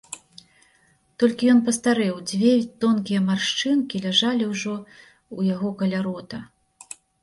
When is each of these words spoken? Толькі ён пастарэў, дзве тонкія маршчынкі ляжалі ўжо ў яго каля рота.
Толькі 1.23 1.49
ён 1.53 1.59
пастарэў, 1.67 2.15
дзве 2.33 2.55
тонкія 2.87 3.21
маршчынкі 3.29 3.95
ляжалі 4.09 4.43
ўжо 4.53 4.75
ў 5.37 5.39
яго 5.57 5.69
каля 5.81 5.99
рота. 6.13 6.47